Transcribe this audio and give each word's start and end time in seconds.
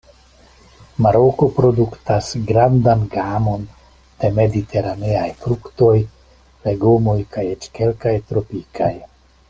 Maroko 1.05 1.47
produktas 1.57 2.29
grandan 2.51 3.03
gamon 3.17 3.67
de 4.23 4.33
mediteraneaj 4.39 5.29
fruktoj, 5.45 5.95
legomoj 6.67 7.19
kaj 7.37 7.49
eĉ 7.55 7.73
kelkaj 7.79 8.17
tropikaj. 8.33 8.93